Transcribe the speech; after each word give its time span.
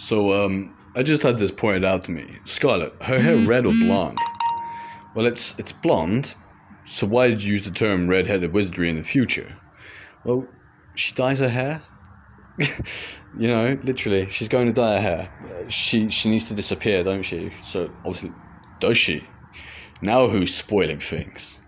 So, 0.00 0.32
um, 0.32 0.74
I 0.96 1.02
just 1.02 1.22
had 1.22 1.38
this 1.38 1.50
pointed 1.50 1.84
out 1.84 2.04
to 2.04 2.10
me. 2.10 2.38
Scarlett, 2.46 2.94
her 3.02 3.20
hair 3.20 3.36
mm-hmm. 3.36 3.46
red 3.46 3.66
or 3.66 3.72
blonde? 3.72 4.16
Well, 5.14 5.26
it's 5.26 5.54
it's 5.58 5.72
blonde. 5.72 6.34
So 6.86 7.06
why 7.06 7.28
did 7.28 7.42
you 7.42 7.52
use 7.52 7.64
the 7.64 7.70
term 7.70 8.08
red-headed 8.08 8.52
wizardry 8.52 8.88
in 8.88 8.96
the 8.96 9.04
future? 9.04 9.54
Well, 10.24 10.48
she 10.94 11.14
dyes 11.14 11.38
her 11.38 11.48
hair. 11.48 11.82
you 12.58 13.46
know, 13.46 13.78
literally, 13.84 14.26
she's 14.28 14.48
going 14.48 14.66
to 14.66 14.72
dye 14.72 14.94
her 14.94 15.00
hair. 15.00 15.66
She 15.68 16.08
she 16.08 16.30
needs 16.30 16.46
to 16.46 16.54
disappear, 16.54 17.04
don't 17.04 17.22
she? 17.22 17.52
So 17.62 17.90
obviously, 18.04 18.32
does 18.80 18.96
she? 18.96 19.22
Now 20.00 20.28
who's 20.28 20.54
spoiling 20.54 21.00
things? 21.00 21.59